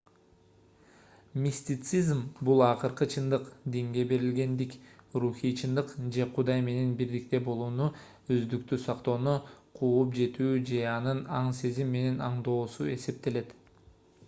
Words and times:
мистицизм 1.41 2.21
бул 2.47 2.61
акыркы 2.67 3.07
чындык 3.15 3.49
динге 3.75 4.05
берилгендик 4.13 4.71
рухий 5.25 5.53
чындык 5.61 5.93
же 6.17 6.25
кудай 6.39 6.63
менен 6.69 6.95
бирдикте 7.03 7.39
болууну 7.49 7.89
өздүктү 8.37 8.79
сактоону 8.87 9.35
кууп 9.81 10.17
жетүү 10.21 10.55
же 10.71 10.79
аны 10.95 11.13
аң-сезим 11.43 11.93
менен 11.97 12.17
аңдоосу 12.31 12.89
эсептелет 12.95 13.53